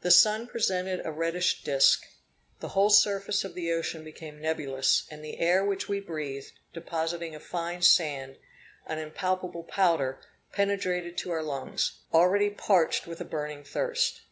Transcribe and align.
The 0.00 0.10
sun 0.10 0.48
presented 0.48 1.06
a 1.06 1.12
reddish 1.12 1.62
disk; 1.62 2.02
the 2.58 2.70
whole 2.70 2.90
surface 2.90 3.44
of 3.44 3.54
the 3.54 3.70
ocean 3.70 4.02
became 4.02 4.40
nebulous, 4.40 5.06
and 5.08 5.24
the 5.24 5.38
air 5.38 5.64
which 5.64 5.88
we 5.88 6.00
breathed, 6.00 6.50
depositing 6.74 7.32
a 7.36 7.38
fine 7.38 7.82
sand, 7.82 8.38
an 8.86 8.98
impalpable 8.98 9.62
powder, 9.62 10.18
penetrated 10.50 11.16
to 11.18 11.30
our 11.30 11.44
lungs, 11.44 12.00
already 12.12 12.50
parched 12.50 13.06
with 13.06 13.20
a 13.20 13.24
burning 13.24 13.62
thirst. 13.62 14.22